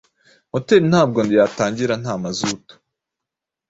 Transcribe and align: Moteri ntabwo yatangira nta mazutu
Moteri 0.51 0.83
ntabwo 0.91 1.19
yatangira 1.37 1.93
nta 2.01 2.13
mazutu 2.23 2.73